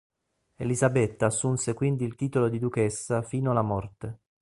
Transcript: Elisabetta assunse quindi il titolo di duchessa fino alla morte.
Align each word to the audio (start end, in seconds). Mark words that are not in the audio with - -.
Elisabetta 0.55 1.27
assunse 1.27 1.75
quindi 1.75 2.05
il 2.05 2.15
titolo 2.15 2.49
di 2.49 2.57
duchessa 2.57 3.21
fino 3.21 3.51
alla 3.51 3.61
morte. 3.61 4.17